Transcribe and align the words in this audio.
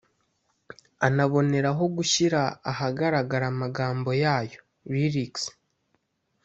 anaboneraho 1.07 1.83
gushyira 1.95 2.41
ahagaragara 2.71 3.45
amagambo 3.53 4.09
yayo 4.23 4.59
(lyrics) 4.91 5.43